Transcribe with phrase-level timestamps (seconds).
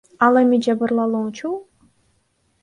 [0.27, 1.61] Ал эми жабырлануучу О.